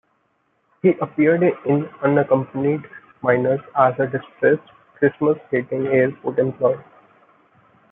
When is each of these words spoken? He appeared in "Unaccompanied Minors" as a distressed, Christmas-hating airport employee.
He 0.81 0.93
appeared 0.99 1.43
in 1.63 1.87
"Unaccompanied 2.01 2.81
Minors" 3.21 3.59
as 3.77 3.93
a 3.99 4.07
distressed, 4.07 4.67
Christmas-hating 4.97 5.85
airport 5.85 6.39
employee. 6.39 6.81